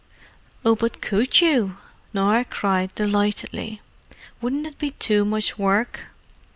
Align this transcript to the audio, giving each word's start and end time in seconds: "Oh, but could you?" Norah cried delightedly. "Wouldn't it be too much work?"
"Oh, 0.65 0.75
but 0.75 0.99
could 0.99 1.41
you?" 1.41 1.77
Norah 2.11 2.45
cried 2.45 2.95
delightedly. 2.95 3.81
"Wouldn't 4.41 4.65
it 4.65 4.79
be 4.79 4.89
too 4.89 5.23
much 5.25 5.59
work?" 5.59 6.05